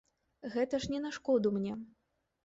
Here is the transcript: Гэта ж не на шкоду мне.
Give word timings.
Гэта 0.53 0.79
ж 0.85 0.93
не 0.93 1.01
на 1.03 1.11
шкоду 1.17 1.51
мне. 1.57 1.73